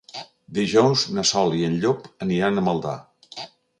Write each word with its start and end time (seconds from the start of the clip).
Dijous 0.59 1.03
na 1.17 1.25
Sol 1.31 1.53
i 1.57 1.61
en 1.67 1.75
Llop 1.83 2.07
aniran 2.27 2.59
a 2.59 2.65
Maldà. 2.71 2.95